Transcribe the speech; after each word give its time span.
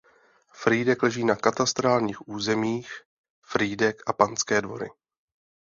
Frýdek 0.53 1.03
leží 1.03 1.25
na 1.25 1.35
katastrálních 1.35 2.27
územích 2.27 2.91
Frýdek 3.45 3.97
a 4.07 4.13
Panské 4.13 4.61
Nové 4.61 4.75
Dvory. 4.75 4.89